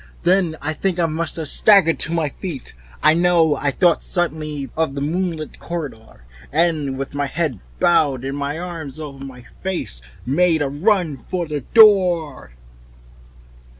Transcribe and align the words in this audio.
Then 0.23 0.55
I 0.63 0.73
think 0.73 0.97
I 0.97 1.05
must 1.05 1.35
have 1.35 1.47
staggered 1.47 1.99
to 1.99 2.11
my 2.11 2.29
feet. 2.29 2.73
I 3.03 3.13
know 3.13 3.55
I 3.55 3.69
thought 3.69 4.03
suddenly 4.03 4.71
of 4.75 4.95
the 4.95 5.01
moonlit 5.01 5.59
corridor, 5.59 6.23
and 6.51 6.97
with 6.97 7.13
my 7.13 7.27
head 7.27 7.59
bowed 7.79 8.25
and 8.25 8.35
my 8.35 8.57
arms 8.57 8.99
over 8.99 9.23
my 9.23 9.45
face, 9.61 10.01
made 10.25 10.63
a 10.63 10.73
stumbling 10.73 10.83
run 10.83 11.17
for 11.17 11.45
the 11.45 11.61
door. 11.75 12.49